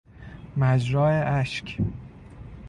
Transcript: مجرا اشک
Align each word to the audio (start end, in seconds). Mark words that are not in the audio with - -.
مجرا 0.57 1.09
اشک 1.11 1.77